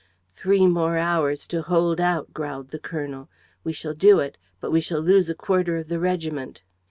"Three 0.31 0.65
more 0.65 0.97
hours 0.97 1.45
to 1.49 1.61
hold 1.61 1.99
out," 2.01 2.33
growled 2.33 2.69
the 2.69 2.79
colonel. 2.79 3.29
"We 3.63 3.71
shall 3.71 3.93
do 3.93 4.17
it; 4.19 4.35
but 4.59 4.71
we 4.71 4.81
shall 4.81 4.99
lose 4.99 5.29
a 5.29 5.35
quarter 5.35 5.77
of 5.77 5.89
the 5.89 5.99
regiment." 5.99 6.63